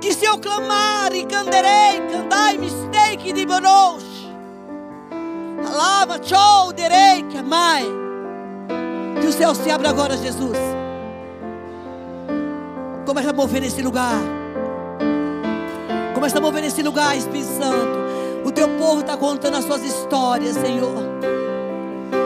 [0.00, 4.02] que se eu clamar e canderei, candai mistake de bonosh.
[5.64, 8.01] Alava, show, derei, que mãe.
[9.32, 10.58] O céu se abra agora, Jesus.
[13.06, 14.20] Começa a mover nesse lugar.
[16.14, 17.98] Começa a mover nesse lugar, Espírito Santo.
[18.44, 21.02] O teu povo está contando as suas histórias, Senhor.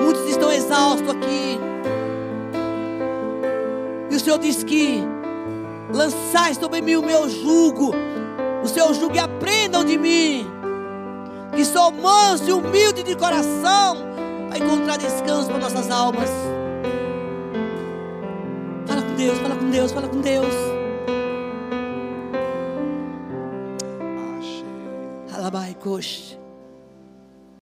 [0.03, 1.61] Muitos estão exaustos aqui.
[4.11, 5.01] E o Senhor diz que
[5.95, 7.95] lançai sobre mim o meu jugo,
[8.65, 10.45] o seu jugo e aprendam de mim,
[11.55, 13.99] que sou manso e humilde de coração,
[14.49, 16.56] para encontrar descanso para nossas almas.
[19.17, 20.55] Deus, fala com Deus, fala com Deus.
[25.33, 26.46] Alabai, coxa.